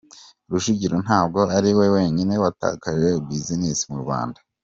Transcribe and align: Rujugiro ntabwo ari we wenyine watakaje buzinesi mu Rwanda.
Rujugiro 0.49 0.95
ntabwo 1.05 1.39
ari 1.57 1.71
we 1.77 1.85
wenyine 1.95 2.33
watakaje 2.43 3.09
buzinesi 3.25 3.83
mu 3.91 3.97
Rwanda. 4.05 4.39